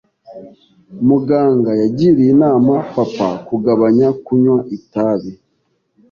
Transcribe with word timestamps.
Muganga 1.07 1.71
yagiriye 1.81 2.29
inama 2.35 2.73
papa 2.93 3.29
kugabanya 3.47 4.07
kunywa 4.23 4.57
itabi. 4.77 5.31